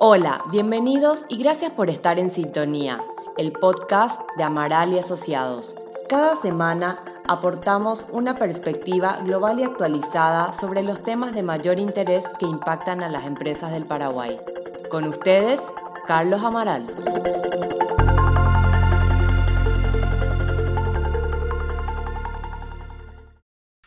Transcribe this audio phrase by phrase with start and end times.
[0.00, 3.02] Hola, bienvenidos y gracias por estar en sintonía,
[3.36, 5.74] el podcast de Amaral y Asociados.
[6.08, 12.46] Cada semana aportamos una perspectiva global y actualizada sobre los temas de mayor interés que
[12.46, 14.38] impactan a las empresas del Paraguay.
[14.88, 15.60] Con ustedes,
[16.06, 16.86] Carlos Amaral.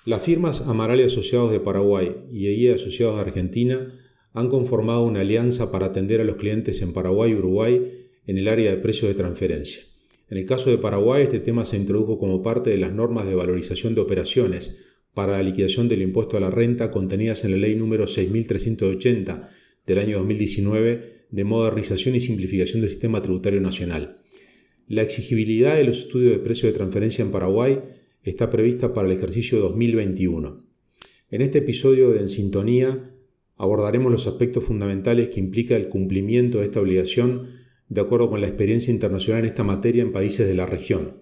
[0.04, 4.01] Las firmas Amaral y Asociados de Paraguay y EIE Asociados de Argentina
[4.34, 8.48] han conformado una alianza para atender a los clientes en Paraguay y Uruguay en el
[8.48, 9.84] área de precios de transferencia.
[10.30, 13.36] En el caso de Paraguay, este tema se introdujo como parte de las normas de
[13.36, 14.78] valorización de operaciones
[15.14, 19.50] para la liquidación del impuesto a la renta contenidas en la ley número 6380
[19.86, 24.22] del año 2019 de modernización y simplificación del sistema tributario nacional.
[24.88, 27.80] La exigibilidad de los estudios de precios de transferencia en Paraguay
[28.24, 30.66] está prevista para el ejercicio 2021.
[31.30, 33.11] En este episodio de En Sintonía
[33.62, 38.48] abordaremos los aspectos fundamentales que implica el cumplimiento de esta obligación de acuerdo con la
[38.48, 41.22] experiencia internacional en esta materia en países de la región.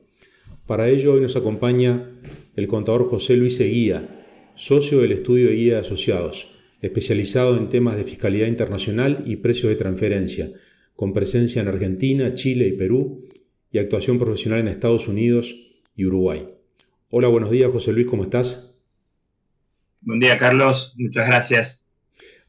[0.65, 2.11] Para ello hoy nos acompaña
[2.55, 8.05] el contador José Luis Eguía, socio del estudio de Guía Asociados, especializado en temas de
[8.05, 10.49] fiscalidad internacional y precios de transferencia,
[10.95, 13.27] con presencia en Argentina, Chile y Perú,
[13.69, 15.57] y actuación profesional en Estados Unidos
[15.93, 16.47] y Uruguay.
[17.09, 18.79] Hola, buenos días, José Luis, ¿cómo estás?
[19.99, 21.88] Buen día, Carlos, muchas gracias.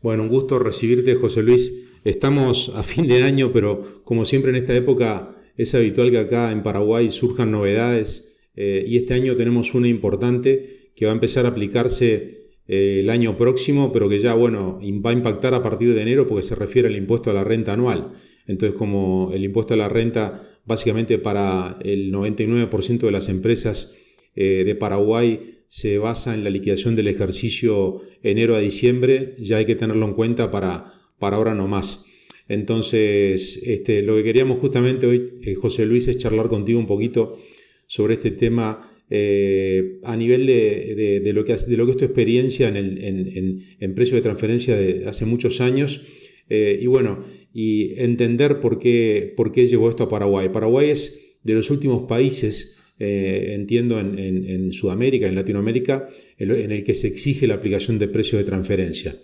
[0.03, 1.75] Bueno, un gusto recibirte, José Luis.
[2.05, 6.53] Estamos a fin de año, pero como siempre en esta época es habitual que acá
[6.53, 11.45] en Paraguay surjan novedades eh, y este año tenemos una importante que va a empezar
[11.45, 15.93] a aplicarse eh, el año próximo, pero que ya, bueno, va a impactar a partir
[15.93, 18.15] de enero porque se refiere al impuesto a la renta anual.
[18.47, 23.93] Entonces, como el impuesto a la renta básicamente para el 99% de las empresas
[24.34, 29.65] eh, de Paraguay se basa en la liquidación del ejercicio enero a diciembre, ya hay
[29.67, 32.05] que tenerlo en cuenta para, para ahora no más.
[32.49, 37.39] Entonces, este, lo que queríamos justamente hoy, eh, José Luis, es charlar contigo un poquito
[37.87, 42.67] sobre este tema eh, a nivel de, lo que, de lo que es tu experiencia
[42.67, 46.03] en, el, en, en, de transferencia de hace muchos años.
[46.49, 47.23] y bueno,
[47.55, 50.49] y entender por qué, por qué llegó esto a Paraguay.
[50.49, 56.93] Paraguay es de los últimos países eh, entiendo, en, Sudamérica, en Latinoamérica, en, el que
[56.93, 59.19] se exige la aplicación de precios de transferencia.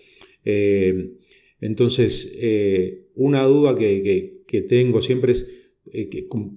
[0.46, 1.10] Eh,
[1.60, 4.32] entonces, eh, una duda que,
[4.66, 5.46] tengo siempre es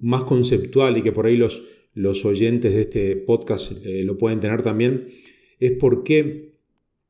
[0.00, 4.62] más conceptual y que por ahí los, los oyentes de este podcast lo pueden tener
[4.62, 5.08] también,
[5.58, 6.54] es por qué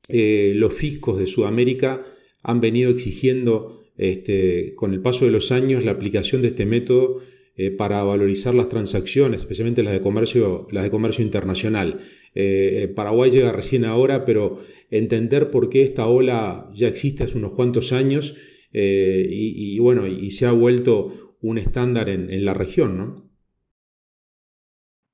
[0.09, 2.03] los fiscos de Sudamérica
[2.43, 7.21] han venido exigiendo este, con el paso de los años la aplicación de este método
[7.63, 12.01] eh, para valorizar las transacciones, especialmente las de comercio, las de comercio internacional.
[12.35, 17.37] Eh, eh, Paraguay llega recién ahora, pero entender por qué esta ola ya existe hace
[17.37, 18.35] unos cuantos años
[18.73, 23.31] y, bueno, y se ha vuelto un estándar en, la región, ¿no?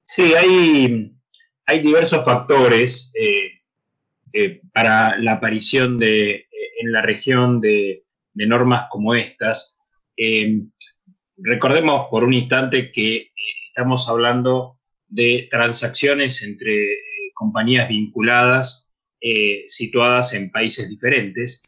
[0.04, 1.16] Sí, hay,
[1.64, 3.10] hay diversos factores
[4.72, 6.46] para la aparición de,
[6.80, 9.76] en la región de, de normas como estas.
[11.38, 13.30] Recordemos por un instante que eh,
[13.68, 16.98] estamos hablando de transacciones entre eh,
[17.34, 21.64] compañías vinculadas eh, situadas en países diferentes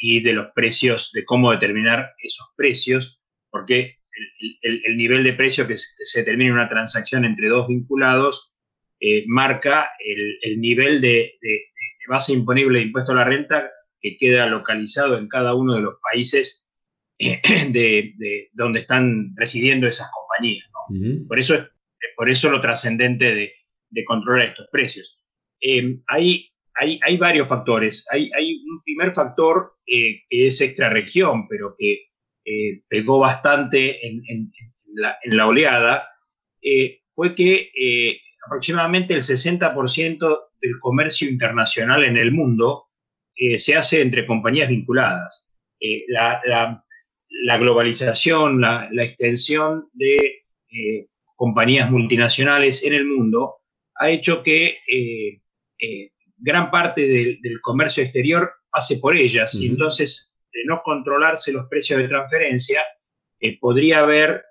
[0.00, 3.20] y de los precios, de cómo determinar esos precios,
[3.50, 3.96] porque
[4.62, 8.52] el, nivel de precio que se, determina en una transacción entre dos vinculados
[9.26, 11.62] marca el, nivel de, de,
[12.08, 13.70] base imponible de impuesto a la renta
[14.00, 16.67] que queda localizado en cada uno de los países
[17.72, 20.66] de, donde están residiendo esas compañías.
[21.26, 21.66] por, eso,
[22.16, 25.18] por eso lo trascendente de, controlar estos precios.
[25.60, 28.06] Eh, hay, hay, varios factores.
[28.12, 28.30] Hay,
[28.70, 32.10] un primer factor eh, que es extrarregión, pero que
[32.44, 34.22] eh, pegó bastante en,
[35.26, 36.08] la, oleada,
[37.14, 37.72] fue que
[38.46, 42.84] aproximadamente el 60% del comercio internacional en el mundo
[43.56, 45.52] se hace entre compañías vinculadas.
[46.08, 46.84] la, la
[47.58, 53.56] globalización, la, extensión de eh, compañías multinacionales en el mundo
[53.96, 55.40] ha hecho que eh,
[55.80, 59.54] eh, gran parte del, comercio exterior pase por ellas.
[59.54, 62.82] Y entonces de no controlarse los precios de transferencia
[63.60, 64.44] podría haber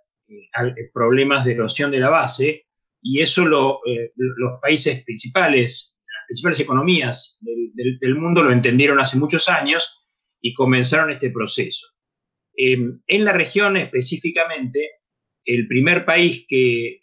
[0.94, 2.66] problemas de erosión de la base.
[3.02, 3.80] Y eso los
[4.62, 10.08] países principales, las principales economías del mundo lo entendieron hace muchos años
[10.42, 11.88] y comenzaron este proceso.
[12.58, 14.90] Em, en la región específicamente,
[15.46, 17.00] el primer país que eh,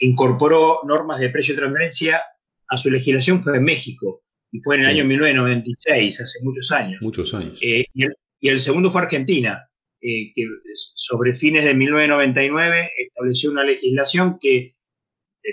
[0.00, 2.22] incorporó normas de precio de transferencia
[2.68, 4.22] a su legislación fue México,
[4.52, 7.02] y fue en el año 1996, hace muchos años.
[7.02, 7.58] Muchos años.
[7.60, 8.04] Eh, y,
[8.40, 9.68] y el segundo fue Argentina,
[10.00, 10.46] que
[10.94, 14.76] sobre fines de 1999 estableció una legislación que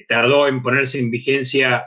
[0.08, 1.86] tardó en ponerse en vigencia,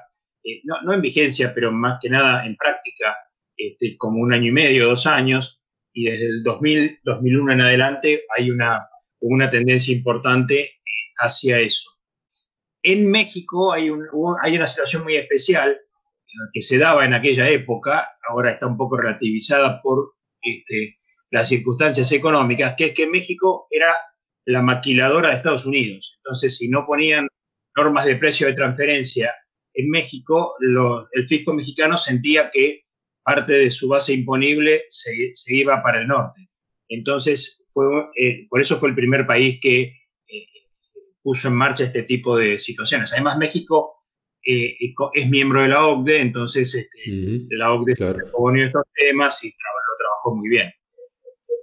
[0.65, 3.17] no, en vigencia, pero más que nada en práctica,
[3.57, 5.63] este, como un año y medio, dos años,
[5.95, 8.87] y desde el 2000, 2001 en adelante hay una,
[9.21, 10.73] una tendencia importante
[11.19, 11.91] hacia eso.
[12.83, 13.91] En México hay,
[14.43, 15.81] hay una situación muy especial
[16.53, 20.99] que se daba en aquella época, ahora está un poco relativizada por este,
[21.31, 23.97] las circunstancias económicas, que es que México era
[24.47, 26.19] la maquiladora de Estados Unidos.
[26.19, 27.29] Entonces, si no ponían
[27.77, 29.33] normas de precio de transferencia
[29.75, 32.84] en México, el fisco mexicano sentía que
[33.25, 35.13] parte de su base imponible se,
[35.47, 36.49] iba para el norte.
[36.89, 37.87] Entonces, fue,
[38.17, 39.81] eh, por eso fue el primer país que
[40.29, 40.47] eh,
[41.23, 43.13] puso en marcha este tipo de situaciones.
[43.13, 44.05] Además, México
[44.45, 44.77] eh,
[45.15, 48.19] es miembro de la OCDE, entonces este, la OCDE claro.
[48.19, 50.71] se estos temas y lo trabajó muy bien.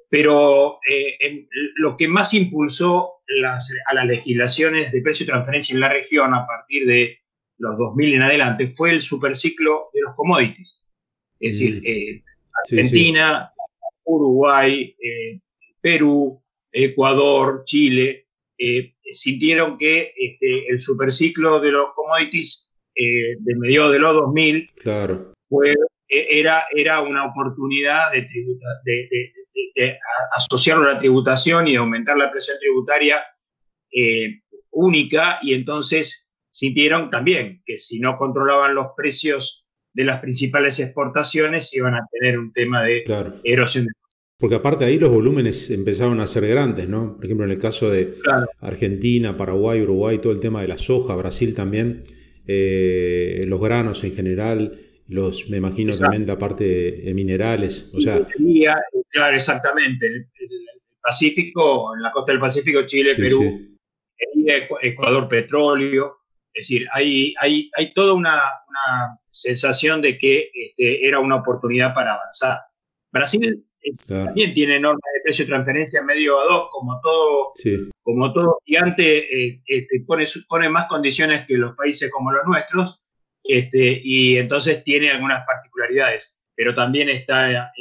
[0.09, 0.79] Pero
[1.75, 3.21] lo que más impulsó
[3.87, 7.19] a las legislaciones de precio y transferencia en la región a partir de
[7.59, 10.83] los 2000 en adelante fue el superciclo de los commodities.
[11.41, 11.85] Es decir, mm.
[11.85, 12.23] eh,
[12.63, 13.51] Argentina,
[14.03, 15.39] Uruguay, eh,
[15.81, 16.41] Perú,
[16.71, 18.27] Ecuador, Chile,
[18.57, 25.33] eh, sintieron que este, el superciclo de los commodities de medio de los 2000 claro.
[26.07, 29.97] era, era una oportunidad de,
[30.35, 33.23] asociarlo a la tributación y aumentar la presión tributaria
[34.71, 39.60] única y entonces sintieron también que si no controlaban los precios
[39.93, 43.03] de las principales exportaciones iban a tener un tema de
[43.43, 43.91] erosión de
[44.41, 47.15] porque aparte ahí los volúmenes empezaron a ser grandes, ¿no?
[47.15, 48.15] Por ejemplo, en el caso de
[48.59, 52.03] Argentina, Paraguay, Uruguay, todo el tema de la soja, Brasil también,
[52.47, 58.25] eh, los granos en general, los, me imagino también la parte de minerales, o sea...
[59.11, 60.07] Claro, exactamente.
[60.07, 60.27] El,
[60.99, 63.77] Pacífico, en la costa del Pacífico, Chile, Perú,
[64.81, 66.17] Ecuador, petróleo,
[66.53, 68.41] es decir, hay, hay, hay toda una,
[69.31, 72.59] sensación de que este, era una oportunidad para avanzar.
[73.11, 77.53] Brasil eh, también tiene normas de precio de transferencia medio a dos, como todo,
[78.03, 83.03] como todo gigante, eh, este, pone, pone más condiciones que los países como los nuestros,
[83.43, 87.71] este, y entonces tiene algunas particularidades, pero también está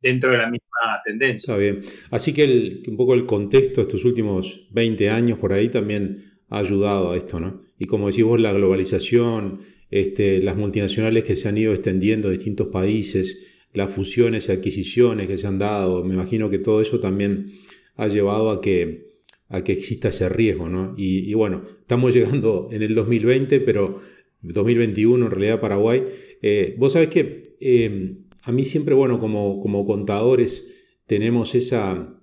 [0.00, 0.66] dentro de la misma
[1.04, 1.52] tendencia.
[1.52, 1.80] Está bien.
[2.10, 6.58] Así que un poco el contexto de estos últimos 20 años por ahí también ha
[6.58, 7.60] ayudado a esto, ¿no?
[7.78, 9.60] Y como decís vos, la globalización,
[9.90, 13.38] este, las multinacionales que se han ido extendiendo a distintos países,
[13.72, 17.52] las fusiones y adquisiciones que se han dado, me imagino que todo eso también
[17.96, 20.94] ha llevado a que, a que exista ese riesgo, ¿no?
[20.96, 24.00] Y, bueno, estamos llegando en el 2020, pero
[24.42, 26.04] 2021 en realidad Paraguay.
[26.40, 30.66] Eh, vos sabés que eh, a mí siempre, bueno, como, como contadores
[31.06, 32.22] tenemos esa,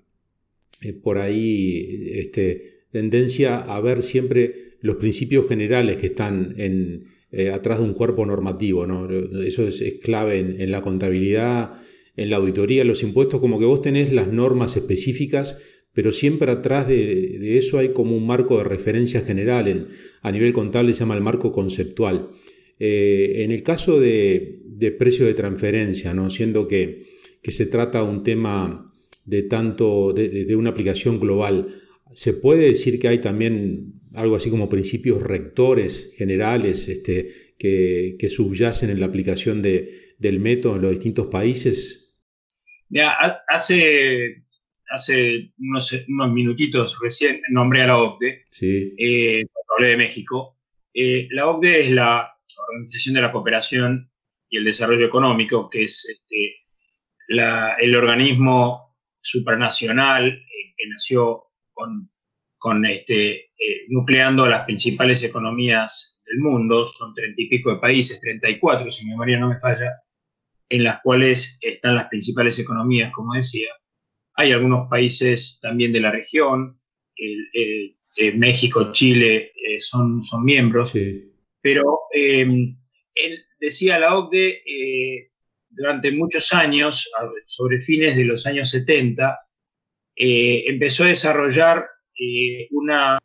[0.82, 7.06] eh, por ahí, este, tendencia a ver siempre los principios generales que están en,
[7.38, 8.88] eh, atrás de un cuerpo normativo.
[8.88, 9.08] ¿no?
[9.44, 11.74] Eso es, clave en, la contabilidad,
[12.16, 15.60] en la auditoría, en los impuestos, como que vos tenés las normas específicas,
[15.94, 19.88] pero siempre atrás de, eso hay como un marco de referencia general.
[20.24, 22.30] a nivel contable se llama el marco conceptual.
[22.80, 24.64] Eh, en el caso de,
[24.98, 26.32] precio de transferencia, ¿no?
[26.32, 27.04] siendo que,
[27.44, 28.92] que se trata de un tema
[29.26, 31.68] de tanto de una aplicación global,
[32.16, 38.90] se puede decir que hay también algo así como principios rectores generales este, que, subyacen
[38.90, 42.16] en la aplicación de, del método en los distintos países.
[43.48, 44.44] hace,
[44.90, 45.94] hace unos,
[46.32, 48.96] minutitos recién nombré a la OCDE, sí.
[48.98, 49.46] eh,
[49.76, 50.58] hablé de México.
[50.94, 52.34] Eh, la OCDE es la
[52.70, 54.10] Organización de la Cooperación
[54.50, 56.56] y el Desarrollo Económico, que es este,
[57.28, 61.44] el organismo supranacional eh, que nació
[61.74, 62.10] con,
[62.90, 68.92] este, eh, nucleando las principales economías del mundo, son treinta y pico de países, 34
[68.92, 70.02] si mi memoria no me falla,
[70.70, 73.70] en las cuales están las principales economías, como decía.
[74.36, 76.80] Hay algunos países también de la región,
[78.36, 80.94] México, Chile eh, son, son miembros,
[81.62, 82.78] pero em,
[83.14, 85.32] él decía la OCDE eh,
[85.70, 87.10] durante muchos años,
[87.46, 89.40] sobre fines de los años 70,
[90.16, 93.20] eh, empezó a desarrollar eh, una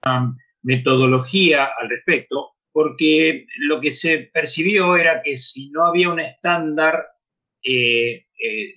[0.63, 7.05] metodología al respecto, porque lo que se percibió era que si no había un estándar
[7.65, 8.27] eh,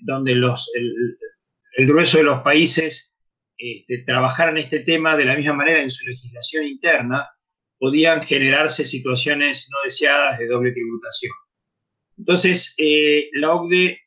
[0.01, 3.17] donde los, el, grueso de los países
[3.57, 7.27] este, trabajaran este tema de la misma manera en su legislación interna,
[7.77, 11.33] podían generarse situaciones no deseadas de doble tributación.
[12.17, 12.75] Entonces,
[13.33, 13.99] la OCDE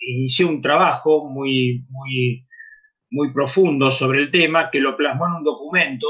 [0.00, 2.46] inició un trabajo muy, muy,
[3.10, 6.06] muy profundo sobre el tema que lo plasmó en un documento,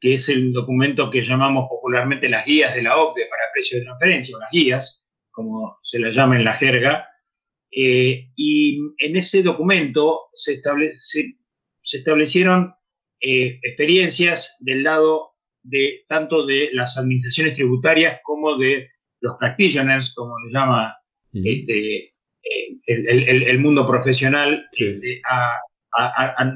[0.00, 3.84] que es el documento que llamamos popularmente las guías de la OCDE para precios de
[3.86, 7.08] transferencia, o las guías, como se la llama en la jerga.
[7.70, 10.60] Eh, y en ese documento se,
[11.00, 12.74] se establecieron
[13.20, 20.34] eh, experiencias del lado de tanto de las administraciones tributarias como de los practitioners, como
[20.40, 20.96] le llama
[21.32, 25.54] este, eh, el, mundo profesional, este, a,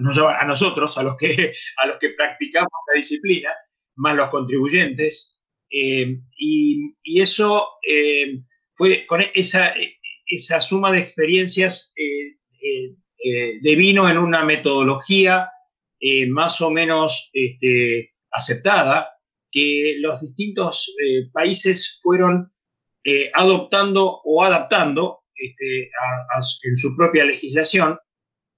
[0.00, 3.50] nosotros, a los, que, a los que practicamos la disciplina,
[3.96, 5.40] más los contribuyentes.
[5.70, 7.68] Eh, y, eso
[8.74, 9.74] fue con esa,
[10.26, 11.94] esa suma de experiencias
[13.62, 15.50] devino en una metodología
[15.98, 19.10] eh, más o menos este, aceptada,
[19.50, 22.52] que los distintos eh, países fueron
[23.02, 25.90] eh, adoptando o adaptando este,
[26.64, 27.98] en su propia legislación,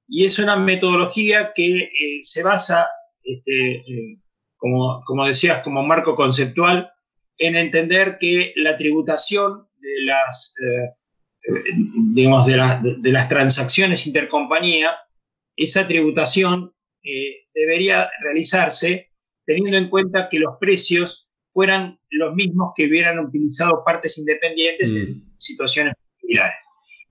[0.09, 1.91] y es una metodología que
[2.23, 2.89] se basa,
[3.23, 3.85] este,
[4.57, 6.91] como, como decías, como marco conceptual,
[7.37, 10.55] en entender que la tributación de las,
[12.15, 14.97] digamos, de, las transacciones intercompañía,
[15.57, 16.73] esa tributación
[17.03, 19.11] eh, debería realizarse
[19.45, 25.11] teniendo en cuenta que los precios fueran los mismos que hubieran utilizado partes independientes en
[25.11, 25.35] mm.
[25.39, 26.69] situaciones similares.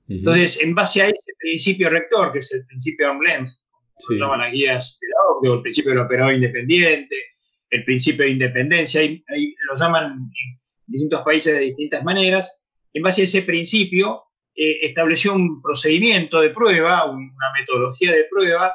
[0.09, 3.51] Entonces, en base a ese principio rector, que es el principio de arm length,
[3.95, 7.15] como se llaman las guías de la OCDE, o el principio del operador independiente,
[7.69, 9.23] el principio de independencia, ahí,
[9.69, 14.23] lo llaman en distintos países de distintas maneras, en base a ese principio
[14.55, 18.73] eh, estableció un procedimiento de prueba, una metodología de prueba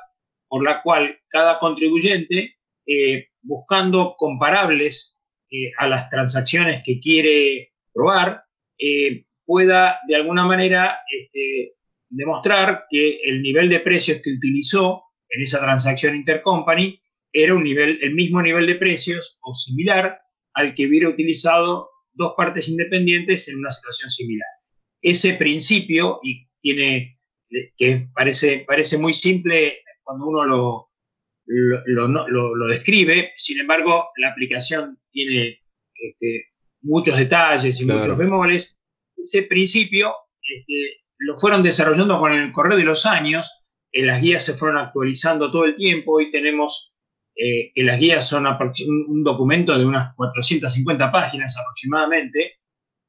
[0.53, 5.19] por la cual cada contribuyente, eh, buscando comparables
[5.51, 8.45] eh, a las transacciones que quiere probar,
[8.79, 11.75] eh, pueda de alguna manera este,
[12.09, 17.01] demostrar que el nivel de precios que utilizó en esa transacción intercompany
[17.33, 20.21] era un nivel, el mismo nivel de precios o similar
[20.55, 24.49] al que hubiera utilizado dos partes independientes en una situación similar.
[25.01, 27.19] Ese principio, y tiene,
[27.77, 30.91] que parece, parece muy simple cuando uno lo,
[31.47, 35.61] lo, describe, sin embargo, la aplicación tiene
[35.95, 36.47] este,
[36.83, 38.79] muchos detalles y muchos bemoles.
[39.17, 43.51] Ese principio este, lo fueron desarrollando con el correr de los años,
[43.93, 46.95] eh, las guías se fueron actualizando todo el tiempo, hoy tenemos
[47.37, 52.59] eh, que las guías son un documento de unas 450 páginas aproximadamente,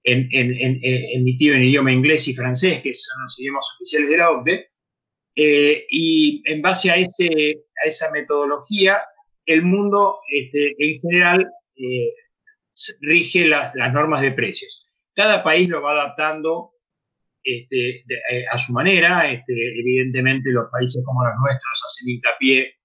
[0.06, 4.68] en, emitido en idioma inglés y francés, que son los idiomas oficiales de la OCDE,
[5.36, 9.02] eh, y en base a, ese, a esa metodología,
[9.46, 12.14] el mundo este, en general eh,
[13.02, 14.83] rige las, normas de precios.
[15.16, 16.72] Cada país lo va adaptando
[17.44, 19.32] este, eh, a su manera.
[19.32, 22.76] Este, evidentemente, los países como los nuestros hacen hincapié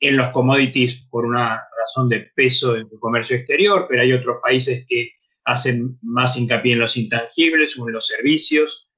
[0.00, 4.38] en los commodities por una razón de peso en su comercio exterior, pero hay otros
[4.42, 5.12] países que
[5.44, 8.90] hacen más hincapié en los intangibles o en los servicios.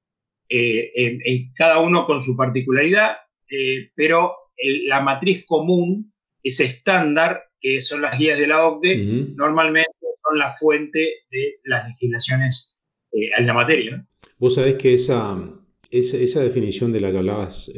[0.49, 3.17] Eh, en, cada uno con su particularidad,
[3.49, 4.35] eh, pero
[4.85, 8.97] la matriz común, ese estándar, que son las guías de la OCDE,
[9.35, 9.89] normalmente
[10.23, 10.99] son la fuente
[11.31, 12.77] de las legislaciones
[13.11, 14.07] eh, en la materia.
[14.37, 15.37] Vos sabés que esa,
[15.89, 17.71] esa, definición de la que hablabas,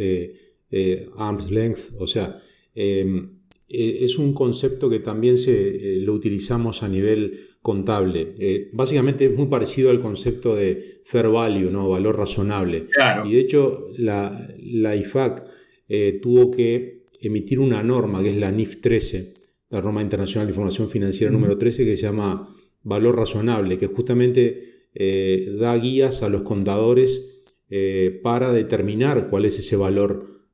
[1.18, 2.40] arm's length, o sea,
[2.74, 8.36] em, es un concepto que también se, lo utilizamos a nivel contable.
[8.38, 11.90] Eh, básicamente es muy parecido al concepto de fair value, ¿no?
[11.90, 12.86] valor razonable.
[13.26, 15.44] Y de hecho la, la IFAC
[15.90, 19.34] eh, tuvo que emitir una norma, que es la NIF 13,
[19.70, 22.48] la norma internacional de información financiera número 13, que se llama
[22.84, 27.32] valor razonable, que justamente eh, da guías a los contadores
[28.22, 30.46] para determinar cuál es ese valor.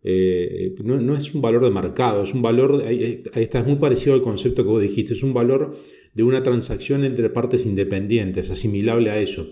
[0.83, 4.15] No, no, es un valor de mercado, es un valor, ahí, está, es muy parecido
[4.15, 5.75] al concepto que vos dijiste, es un valor
[6.13, 9.47] de una transacción entre partes independientes, asimilable a eso.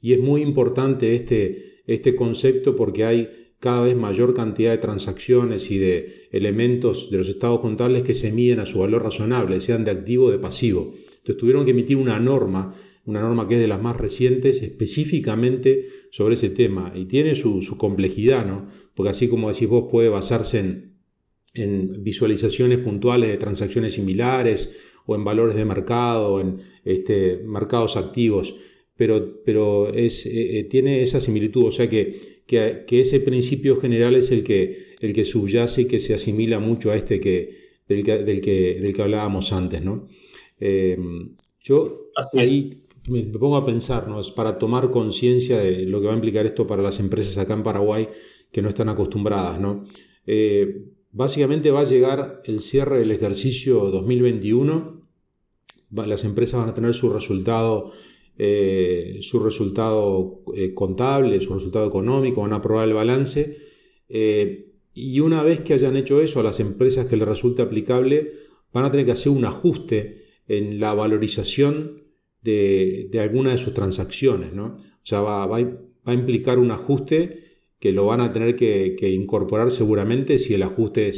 [0.00, 5.70] Y es muy importante este, este concepto porque hay cada vez mayor cantidad de transacciones
[5.70, 9.84] y de elementos de los estados contables que se miden a su valor razonable, sean
[9.84, 10.94] de activo o de pasivo.
[10.94, 12.74] Entonces tuvieron que emitir una norma,
[13.04, 16.92] una norma que es de las más recientes, específicamente sobre ese tema.
[16.96, 18.66] Y tiene su, complejidad, ¿no?
[18.94, 20.96] Porque así como decís vos, puede basarse en,
[21.52, 24.74] en visualizaciones puntuales de transacciones similares
[25.04, 28.54] o en valores de mercado, en este, mercados activos,
[28.96, 34.16] pero, pero es, eh, eh, tiene esa similitud, o sea que, que, ese principio general
[34.16, 38.02] es el que, el que subyace y que se asimila mucho a este que, del,
[38.02, 39.82] que, del que, del que hablábamos antes.
[39.82, 40.08] ¿no?
[40.58, 46.16] Em, yo ahí me, pongo a pensar, para tomar conciencia de lo que va a
[46.16, 48.08] implicar esto para las empresas acá en Paraguay
[48.50, 49.60] que no están acostumbradas.
[49.60, 49.84] ¿no?
[50.26, 55.08] Eh, básicamente va a llegar el cierre del ejercicio 2021,
[55.92, 57.92] las empresas van a tener su resultado,
[58.38, 63.56] eh, su resultado eh, contable, su resultado económico, van a aprobar el balance.
[64.92, 68.32] y una vez que hayan hecho eso, a las empresas que les resulte aplicable,
[68.72, 72.02] van a tener que hacer un ajuste en la valorización
[72.42, 74.52] de, alguna de sus transacciones.
[74.52, 74.76] ¿no?
[74.76, 75.56] O sea, va,
[76.04, 77.44] a implicar un ajuste
[77.78, 81.12] que lo van a tener que, incorporar seguramente si el ajuste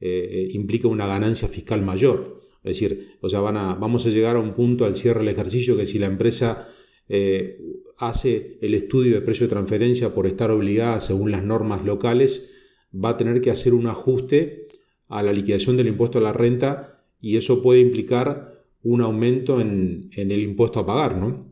[0.00, 2.33] eh, implica una ganancia fiscal mayor.
[2.64, 5.28] Es decir, o sea, van a, vamos a llegar a un punto al cierre del
[5.28, 6.68] ejercicio que si la empresa
[7.08, 7.58] eh,
[7.98, 12.50] hace el estudio de precio de transferencia por estar obligada según las normas locales,
[12.92, 14.66] va a tener que hacer un ajuste
[15.08, 20.10] a la liquidación del impuesto a la renta y eso puede implicar un aumento en,
[20.14, 21.50] el impuesto a pagar, ¿no?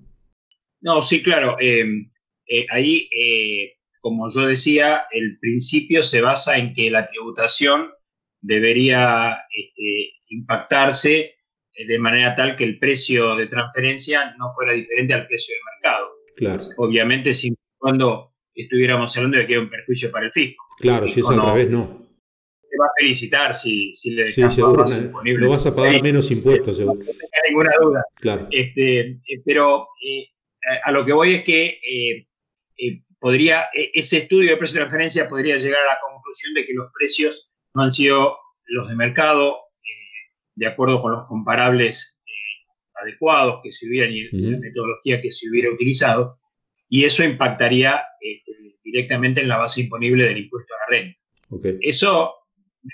[0.81, 1.57] No, sí, claro.
[1.61, 1.85] Eh,
[2.47, 7.89] eh, ahí, eh, como yo decía, el principio se basa en que la tributación
[8.41, 11.37] debería este, impactarse
[11.75, 16.09] de manera tal que el precio de transferencia no fuera diferente al precio de mercado.
[16.37, 16.63] Claro.
[16.77, 20.65] Obviamente, sin cuando estuviéramos hablando de que hay un perjuicio para el fisco.
[20.79, 22.03] Claro, si es al revés, no
[22.81, 26.99] va a felicitar si, si le sí, seguro, no, vas a pagar menos impuestos, seguro.
[26.99, 28.05] No tenga ninguna duda.
[28.17, 28.49] Claro.
[28.51, 30.29] Este, eh, pero eh,
[30.85, 35.57] a lo que voy es que eh, podría, ese estudio de precio de referencia podría
[35.57, 38.37] llegar a la conclusión de que los precios no han sido
[38.67, 39.59] los de mercado,
[40.63, 42.23] de acuerdo con los comparables
[42.95, 46.39] adecuados que se hubieran y la metodología que se hubiera utilizado,
[46.89, 48.53] y eso impactaría este,
[48.85, 51.19] directamente en la base imponible del impuesto a la renta.
[51.51, 51.79] Okay.
[51.81, 52.33] Eso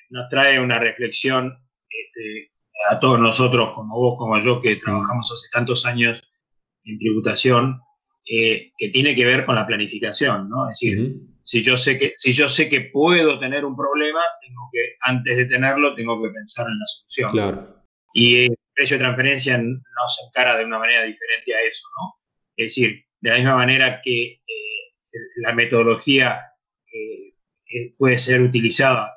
[0.09, 1.59] nos trae una reflexión
[1.91, 2.53] este,
[2.89, 6.23] a todos nosotros, como vos, como yo, que trabajamos hace tantos años
[6.85, 7.81] en tributación,
[8.25, 10.71] eh, que tiene que ver con la planificación, ¿no?
[10.71, 11.17] Es decir,
[11.49, 15.35] si, yo sé que, si yo sé que puedo tener un problema, tengo que, antes
[15.35, 17.31] de tenerlo, tengo que pensar en la solución.
[17.31, 17.66] Claro.
[18.12, 22.16] Y el precio de transferencia no se encara de una manera diferente a eso, ¿no?
[22.55, 24.40] Es decir, de la misma manera que eh,
[25.37, 26.53] la metodología
[26.92, 29.14] eh, puede ser utilizada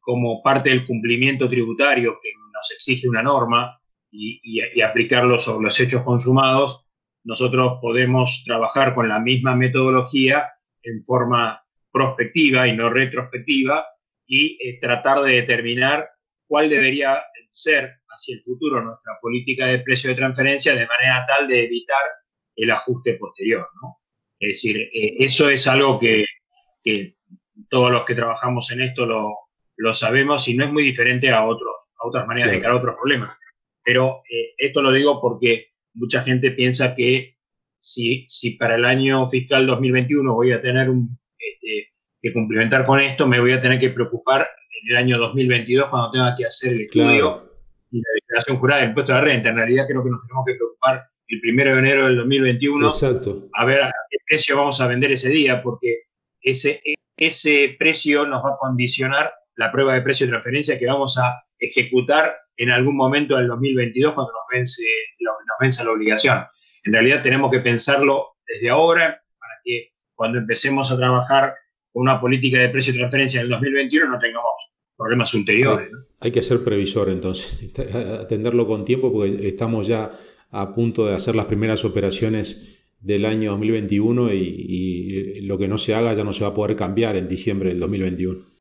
[0.00, 6.02] como parte del cumplimiento tributario que nos exige una norma y, aplicarlo sobre los hechos
[6.02, 6.84] consumados,
[7.22, 10.48] nosotros podemos trabajar con la misma metodología
[10.86, 13.84] en forma prospectiva y no retrospectiva
[14.26, 16.08] y eh, tratar de determinar
[16.46, 21.48] cuál debería ser hacia el futuro nuestra política de precio de transferencia de manera tal
[21.48, 22.02] de evitar
[22.54, 23.68] el ajuste posterior.
[24.38, 26.24] Es decir, eh, eso es algo que,
[26.82, 27.14] que,
[27.70, 29.34] todos los que trabajamos en esto lo,
[29.76, 32.96] lo sabemos y no es muy diferente a, otros, a otras maneras de encarar otros
[32.96, 33.38] problemas.
[33.82, 37.35] Pero eh, esto lo digo porque mucha gente piensa que
[37.86, 43.28] si, si para el año fiscal 2021 voy a tener este, que cumplimentar con esto,
[43.28, 46.80] me voy a tener que preocupar en el año 2022 cuando tenga que hacer el
[46.80, 47.48] estudio
[47.92, 49.50] y la declaración jurada del impuesto a la renta.
[49.50, 53.48] En realidad creo que nos tenemos que preocupar el primero de enero del 2021 Exacto.
[53.52, 56.02] a ver a qué precio vamos a vender ese día, porque
[56.40, 56.80] ese,
[57.16, 61.40] ese precio nos va a condicionar la prueba de precio de transferencia que vamos a
[61.60, 64.82] ejecutar en algún momento del 2022 cuando nos vence,
[65.20, 66.46] nos vence la obligación.
[66.86, 71.54] En realidad tenemos que pensarlo desde ahora para que cuando empecemos a trabajar
[71.92, 74.50] con una política de precio de transferencia en el 2021 no tengamos
[74.96, 75.90] problemas ulteriores.
[76.20, 77.70] Hay que ser previsor entonces,
[78.20, 80.12] atenderlo con tiempo porque estamos ya
[80.50, 85.76] a punto de hacer las primeras operaciones del año 2021 y, y lo que no
[85.76, 88.56] se haga ya no se va a poder cambiar en diciembre del 2021.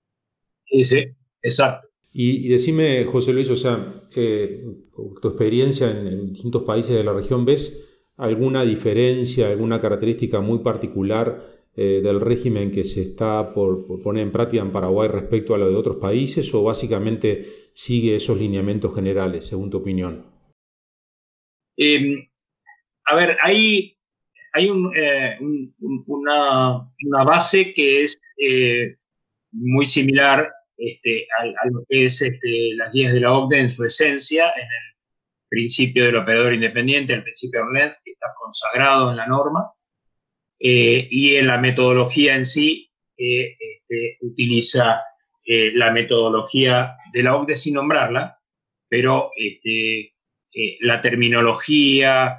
[0.83, 1.05] Sí,
[1.41, 1.87] exacto.
[2.17, 4.63] Y, decime, José Luis, o sea, eh,
[5.21, 11.55] tu experiencia en, distintos países de la región, ¿ves alguna diferencia, alguna característica muy particular
[11.75, 15.69] eh, del régimen que se está por, poner en práctica en Paraguay respecto a lo
[15.69, 20.25] de otros países o básicamente sigue esos lineamientos generales, según tu opinión?
[21.75, 22.29] Em,
[23.05, 23.97] a ver, hay,
[24.53, 25.37] hay eh,
[26.07, 26.89] una,
[27.25, 28.21] base que es
[29.51, 33.85] muy similar este, a, lo que es este, las guías de la OCDE en su
[33.85, 34.94] esencia, en el
[35.55, 39.71] principio del operador independiente, el principio Orlenz, que está consagrado en la norma,
[40.59, 45.01] eh, y en la metodología en sí, este, utiliza
[45.45, 48.37] eh, la metodología de la OCDE sin nombrarla,
[48.89, 50.13] pero este,
[50.51, 52.35] eh, la terminología,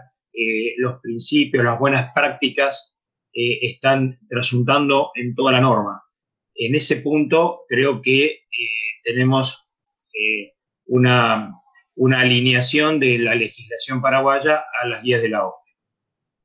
[0.77, 2.99] los principios, las buenas prácticas
[3.33, 6.03] están resultando en toda la norma.
[6.55, 8.41] En ese punto creo que
[9.03, 9.75] tenemos
[10.85, 11.57] una,
[11.97, 15.75] una alineación de la legislación paraguaya a las guías de la OCDE.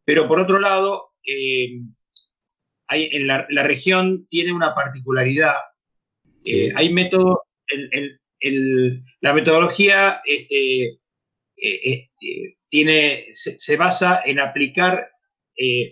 [0.06, 1.82] Pero por otro lado, eh,
[2.88, 5.56] hay, en la, región tiene una particularidad.
[6.46, 7.40] Eh, hay métodos,
[9.22, 11.00] la metodología este,
[11.58, 12.10] eh,
[12.70, 15.10] tiene, se, basa en aplicar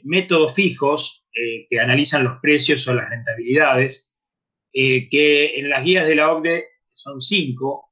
[0.03, 1.25] métodos fijos
[1.69, 4.15] que analizan los precios o las rentabilidades,
[4.73, 7.88] que en las guías de la OCDE son cinco,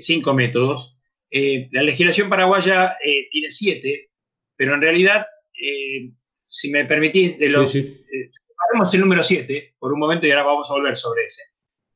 [0.00, 0.98] cinco métodos.
[1.30, 2.96] la legislación paraguaya
[3.30, 4.10] tiene siete,
[4.56, 5.26] pero en realidad
[6.52, 7.70] si me permitís, de los.
[7.70, 8.30] Sí, eh,
[8.92, 11.42] el número 7 por un momento y ahora vamos a volver sobre ese.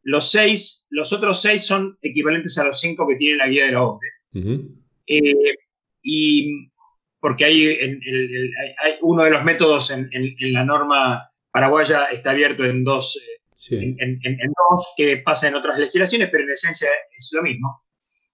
[0.02, 3.72] Los seis, los otros seis son equivalentes a los cinco que tiene la guía de
[3.72, 4.08] la OCDE.
[5.06, 5.54] Eh,
[6.02, 6.70] y
[7.20, 7.66] porque hay,
[8.82, 10.10] hay, uno de los métodos en,
[10.52, 13.20] la norma paraguaya está abierto en dos,
[13.70, 17.82] eh, en, dos que pasa en otras legislaciones, pero en esencia es lo mismo.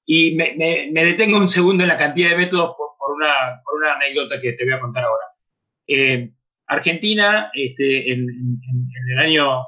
[0.04, 4.40] Y me, detengo un segundo en la cantidad de métodos por, una, por una anécdota
[4.40, 5.24] que te voy a contar ahora.
[5.86, 6.32] Eh,
[6.66, 8.26] Argentina, este, en,
[9.12, 9.62] el año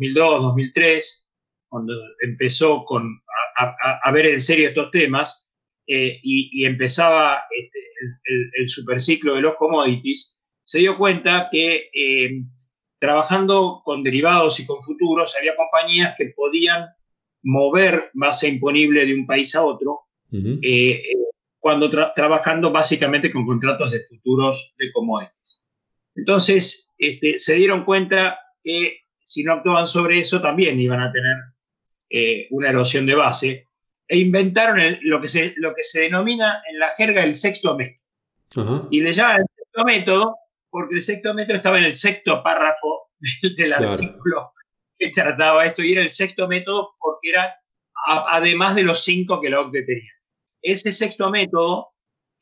[0.00, 1.26] 2002-2003,
[1.68, 3.22] cuando empezó con,
[3.56, 5.48] a, ver en serio estos temas
[5.86, 7.78] eh, y, empezaba este,
[8.58, 12.42] el, superciclo de los commodities, se dio cuenta que eh,
[13.02, 16.86] trabajando con derivados y con futuros había compañías que podían
[17.42, 20.02] mover base imponible de un país a otro,
[21.58, 25.64] cuando trabajando básicamente con contratos de futuros de commodities.
[26.14, 31.36] Entonces, este, se dieron cuenta que si no actuaban sobre eso, también iban a tener
[32.08, 33.66] eh, una erosión de base,
[34.06, 38.86] e inventaron lo, que se, lo que se denomina en la jerga el sexto método.
[38.92, 40.36] Y le llaman el sexto método
[40.72, 43.10] porque el sexto método estaba en el sexto párrafo
[43.56, 44.52] del artículo
[44.98, 47.54] que trataba esto, y era el sexto método porque era
[48.06, 50.12] además de los cinco que la OCDE tenía.
[50.62, 51.90] Ese sexto método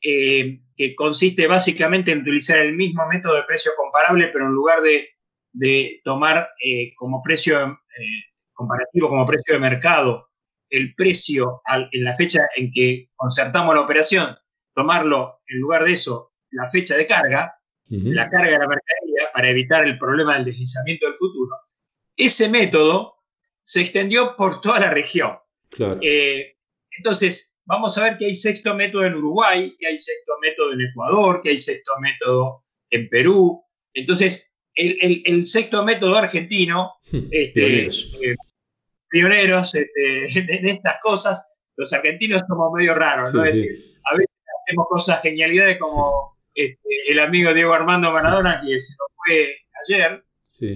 [0.01, 4.79] eh, que consiste básicamente en utilizar el mismo método de precio comparable, pero en lugar
[4.81, 10.29] de, tomar eh, como precio eh, comparativo, como precio de mercado,
[10.69, 14.37] el precio en la fecha en que concertamos la operación,
[14.73, 17.60] tomarlo en lugar de eso, la fecha de carga,
[17.91, 21.55] la carga de la mercadería, para evitar el problema del deslizamiento del futuro,
[22.15, 23.15] ese método
[23.63, 25.37] se extendió por toda la región.
[26.97, 30.81] entonces, vamos a ver que hay sexto método en Uruguay, que hay sexto método en
[30.81, 33.63] Ecuador, que hay sexto método en Perú.
[33.93, 38.35] Entonces, el, sexto método argentino, este, eh,
[39.09, 43.43] pioneros, este, en, estas cosas, los argentinos somos medio raros, ¿no?
[43.43, 48.93] decir, a veces hacemos cosas genialidades como este, el amigo Diego Armando Maradona, que se
[48.93, 50.23] nos fue ayer,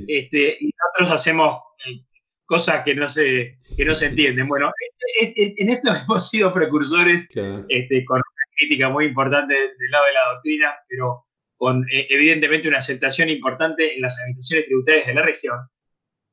[0.08, 2.02] este, y nosotros hacemos eh,
[2.46, 4.48] cosas que no se, que no se entienden.
[4.48, 4.72] Bueno,
[5.20, 7.28] en esto hemos sido precursores
[7.70, 11.26] este, con una crítica muy importante del lado de la doctrina, pero
[11.58, 15.58] con eh, evidentemente una aceptación importante en las administraciones tributarias de la región.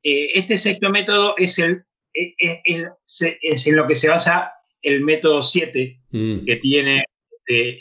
[0.03, 4.51] Eh, este sexto método es, el, es, en lo que se basa
[4.81, 6.45] el método 7 mm.
[6.45, 7.79] que tiene este,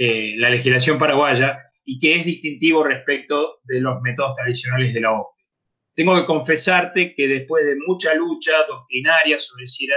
[0.00, 5.10] eh, la legislación paraguaya y que es distintivo respecto de los métodos tradicionales de la
[5.10, 5.44] OCDE.
[5.96, 9.88] Tengo que confesarte que después de mucha lucha doctrinaria sobre si,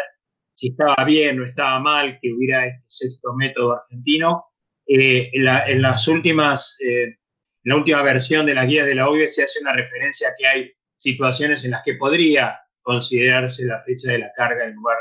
[0.55, 4.45] si estaba bien o estaba mal que hubiera este sexto método argentino,
[4.87, 7.17] eh, en, las últimas, eh,
[7.63, 10.47] la última versión de las guías de la OIE se hace una referencia a que
[10.47, 14.97] hay situaciones en las que podría considerarse la fecha de la carga en lugar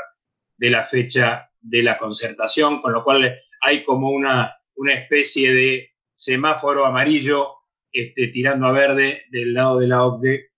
[0.57, 5.89] de la fecha de la concertación, con lo cual hay como una, una especie de
[6.13, 7.47] semáforo amarillo
[7.91, 10.51] este, tirando a verde del lado de la OCDE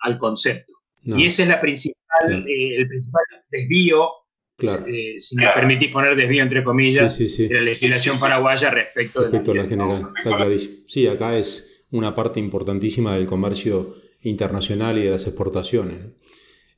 [0.00, 0.72] al concepto.
[1.02, 4.10] Y ese es la principal, eh, el principal desvío,
[4.58, 9.56] eh, si me permitís poner desvío entre comillas, de la legislación paraguaya respecto, respecto de
[9.56, 10.12] la, a la general.
[10.16, 10.74] Está clarísimo.
[10.88, 15.98] Sí, acá es una parte importantísima del comercio internacional y de las exportaciones.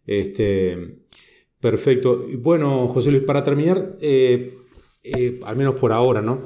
[0.07, 0.99] Este,
[1.61, 2.25] perfecto.
[2.39, 4.60] Bueno, José Luis, para terminar, eh,
[5.45, 6.43] al menos por ahora, ¿no?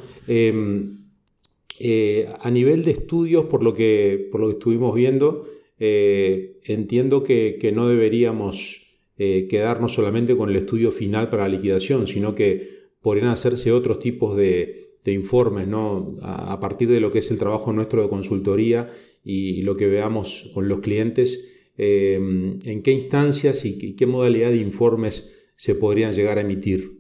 [2.41, 5.47] a nivel de estudios, por lo que, por lo que estuvimos viendo,
[5.79, 12.07] eh, entiendo que, no deberíamos eh, quedarnos solamente con el estudio final para la liquidación,
[12.07, 16.17] sino que podrían hacerse otros tipos de, informes, ¿no?
[16.23, 18.91] A, partir de lo que es el trabajo nuestro de consultoría
[19.23, 24.57] y, lo que veamos con los clientes, eh, en qué instancias y qué, modalidad de
[24.57, 26.94] informes se podrían llegar a emitir.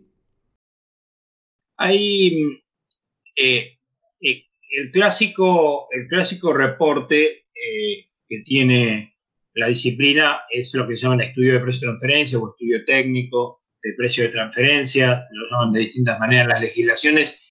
[1.76, 2.62] Hay
[3.36, 7.46] el, clásico, el clásico reporte
[8.28, 9.14] que tiene
[9.54, 12.84] la disciplina es lo que se llama el estudio de precio de transferencia o estudio
[12.84, 17.46] técnico, de precio de transferencia, lo llaman de distintas maneras las legislaciones,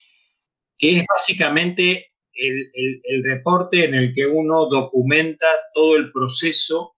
[0.76, 6.96] que es básicamente el, reporte en el que uno documenta todo el proceso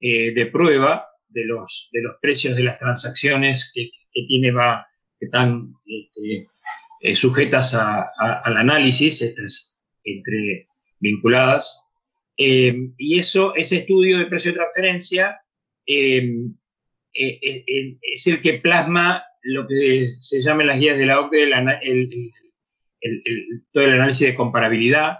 [0.00, 3.90] eh, de prueba de los, de los precios de las transacciones que,
[4.26, 4.86] tiene, va,
[5.18, 6.48] que están este,
[7.00, 10.68] eh, sujetas al análisis, estas entre
[11.00, 11.88] vinculadas.
[12.36, 15.36] Eh, y eso, ese estudio de precio de transferencia
[15.86, 16.26] es
[18.26, 21.50] el que plasma lo que se llama en las guías de la OCDE
[23.72, 25.18] todo el análisis de comparabilidad.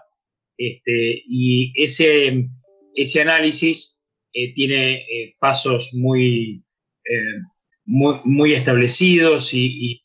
[0.56, 2.48] Este, y ese,
[2.94, 4.02] ese análisis
[4.32, 6.64] eh, tiene eh, pasos muy,
[7.04, 7.40] eh,
[7.84, 10.02] muy, muy, establecidos y,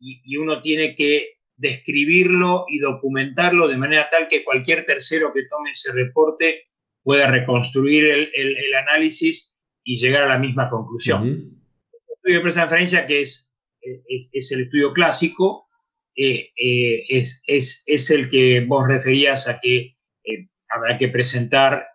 [0.00, 5.72] y, uno tiene que describirlo y documentarlo de manera tal que cualquier tercero que tome
[5.72, 6.68] ese reporte
[7.02, 11.26] pueda reconstruir el, el, análisis y llegar a la misma conclusión.
[11.26, 15.66] El estudio de transferencia, que es, es, es, el estudio clásico,
[16.14, 21.86] eh, eh, es, es, es, el que vos referías a que eh, habrá que presentar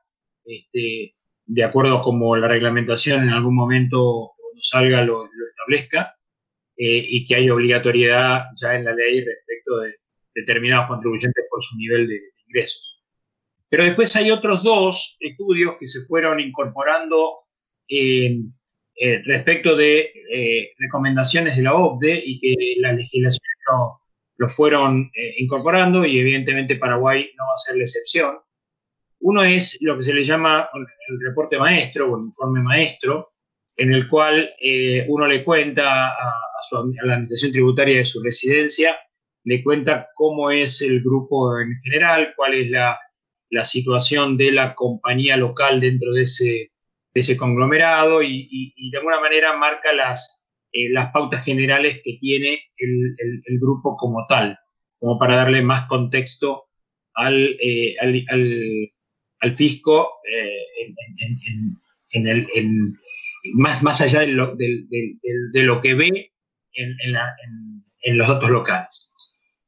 [0.46, 1.16] este,
[1.46, 4.32] de acuerdo como la reglamentación en algún momento
[4.64, 6.16] salga lo, establezca
[6.76, 9.96] y que hay obligatoriedad ya en la ley respecto de
[10.34, 13.04] determinados contribuyentes por su nivel de, ingresos.
[13.70, 17.44] Pero después hay otros dos estudios que se fueron incorporando
[19.26, 24.04] respecto de recomendaciones de la OCDE y que la legislación no,
[24.38, 28.38] lo fueron eh, incorporando y evidentemente Paraguay no va a ser la excepción.
[29.20, 33.33] Uno es lo que se le llama el reporte maestro o el informe maestro,
[33.78, 36.34] en el cual eh, uno le cuenta a,
[36.72, 38.98] la administración tributaria de su residencia,
[39.44, 43.00] le cuenta cómo es el grupo en general, cuál es la,
[43.64, 46.72] situación de la compañía local dentro de ese,
[47.14, 53.60] ese conglomerado y, de alguna manera marca las, eh, las pautas generales que tiene el,
[53.60, 54.58] grupo como tal,
[54.98, 56.64] como para darle más contexto
[57.14, 60.58] al, eh, al, fisco eh,
[62.12, 62.98] en,
[63.54, 66.32] más, más allá de lo, de, lo que ve
[66.74, 69.14] en, los datos locales.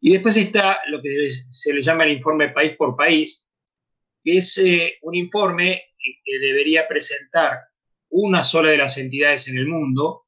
[0.01, 3.51] Y después está lo que se le llama el informe país por país,
[4.23, 4.61] que es
[5.01, 5.83] un informe
[6.23, 7.59] que debería presentar
[8.09, 10.25] una sola de las entidades en el mundo,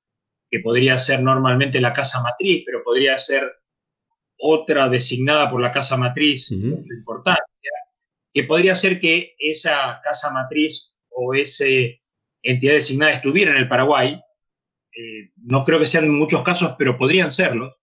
[0.50, 3.44] que podría ser normalmente la casa matriz, pero podría ser
[4.40, 7.72] otra designada por la casa matriz por su importancia,
[8.34, 11.66] que podría ser que esa casa matriz o esa
[12.52, 14.20] entidad designada estuviera en el Paraguay.
[14.96, 17.74] Eh, no creo que sean muchos casos, pero podrían serlo.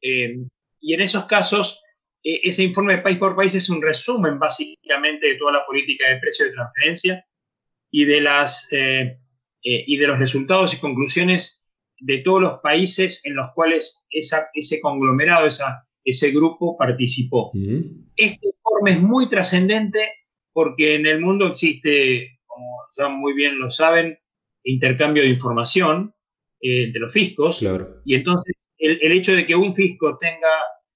[0.00, 0.36] Eh,
[0.80, 1.82] y en esos casos,
[2.22, 6.08] eh, ese informe de país por país es un resumen básicamente de toda la política
[6.08, 7.24] de precio de transferencia
[7.90, 8.68] y de, las,
[9.62, 11.66] y de los resultados y conclusiones
[12.00, 17.52] de todos los países en los cuales esa, ese conglomerado, esa, ese grupo participó.
[18.16, 20.10] Este informe es muy trascendente
[20.52, 22.38] porque en el mundo existe,
[22.96, 24.18] ya muy bien lo saben,
[24.64, 26.14] intercambio de información
[26.60, 27.62] eh, entre los fiscos.
[28.04, 30.48] Y entonces el, el, hecho de que un fisco tenga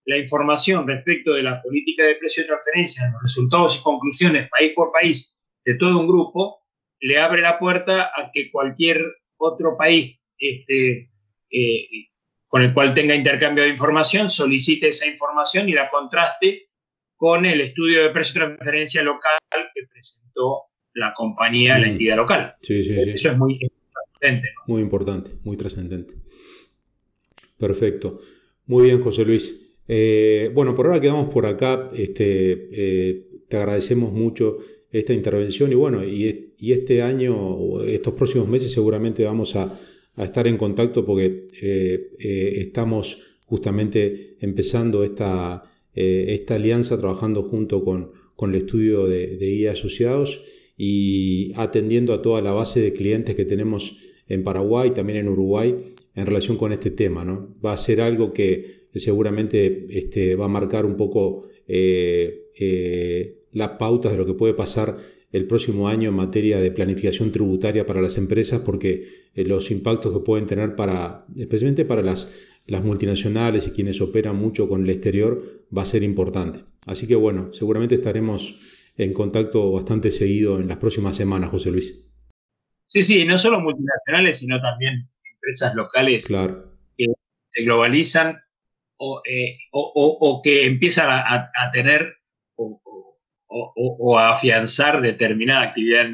[0.04, 4.72] la información respecto de la política de precio de transferencia, los resultados y conclusiones país
[4.74, 6.60] por país de todo un grupo,
[7.00, 9.04] le abre la puerta a que cualquier
[9.36, 11.10] otro país este,
[11.50, 11.88] eh,
[12.46, 16.68] con el cual tenga intercambio de información, solicite esa información y la contraste
[17.16, 19.38] con el estudio de precio de transferencia local
[19.74, 20.64] que presentó
[20.96, 21.90] la compañía, la mm.
[21.90, 22.54] entidad local.
[22.60, 24.48] Eso es muy trascendente.
[24.66, 26.14] Muy importante, muy trascendente.
[27.58, 28.20] Perfecto.
[28.66, 29.76] Muy bien, José Luis.
[29.86, 31.90] Eh, bueno, por ahora quedamos por acá.
[31.94, 34.58] Este, eh, te agradecemos mucho
[34.90, 39.72] esta intervención y bueno, y, y este año, estos próximos meses seguramente vamos a
[40.16, 45.62] a estar en contacto porque eh, estamos justamente empezando esta,
[45.94, 50.42] esta alianza trabajando junto con, con el estudio de, de IA asociados
[50.76, 55.94] y atendiendo a toda la base de clientes que tenemos en Paraguay, también en Uruguay,
[56.14, 57.24] en relación con este tema.
[57.24, 57.54] ¿no?
[57.64, 61.42] Va a ser algo que seguramente este, va a marcar un poco
[63.52, 64.98] las pautas de lo que puede pasar
[65.32, 70.12] el próximo año en materia de planificación tributaria para las empresas porque eh, los impactos
[70.12, 72.32] que pueden tener para, especialmente para las,
[72.66, 76.60] las multinacionales y quienes operan mucho con el exterior, va a ser importante.
[76.86, 78.56] Así que bueno, seguramente estaremos
[78.96, 82.06] en contacto bastante seguido en las próximas semanas, José Luis.
[82.86, 86.26] Sí, sí, no solo multinacionales, sino también empresas locales
[86.96, 87.06] que
[87.50, 88.40] se globalizan
[88.98, 89.58] o, eh,
[90.42, 92.16] que empiezan a, tener
[92.56, 96.06] o, afianzar determinada actividad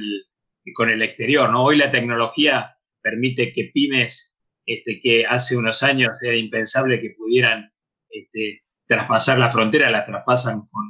[0.74, 1.50] con el exterior.
[1.50, 1.64] ¿no?
[1.64, 7.72] Hoy la tecnología permite que pymes este, que hace unos años era impensable que pudieran
[8.08, 10.81] este, traspasar la frontera, la traspasan con,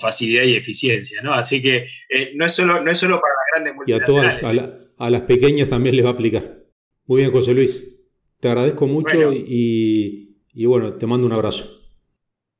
[0.00, 1.32] facilidad y eficiencia, ¿no?
[1.32, 4.42] Así que eh, no, es solo, no es solo para las grandes multinacionales.
[4.42, 6.58] Y a, todas, a, las pequeñas también les va a aplicar.
[7.06, 7.96] Muy bien, José Luis.
[8.40, 11.68] Te agradezco mucho y, bueno, te mando un abrazo.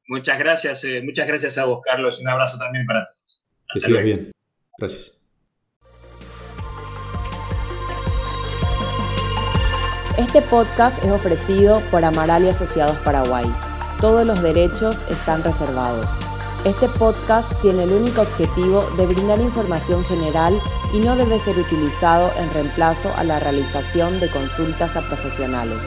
[0.08, 3.44] Muchas gracias, eh, muchas gracias a vos, Carlos, y un abrazo también para todos.
[3.74, 4.32] que sigas bien.
[4.78, 5.18] Gracias.
[10.18, 13.46] Este podcast es ofrecido por Amaral y Asociados Paraguay.
[14.00, 16.10] Todos los derechos están reservados.
[16.64, 20.60] Este podcast tiene el único objetivo de brindar información general
[20.92, 25.80] y no debe ser utilizado en reemplazo a la realización de consultas a profesionales.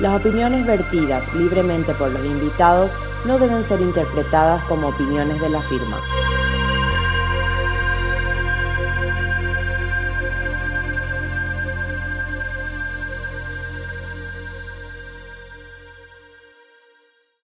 [0.00, 5.62] Las opiniones vertidas libremente por los invitados no deben ser interpretadas como opiniones de la
[5.62, 6.02] firma.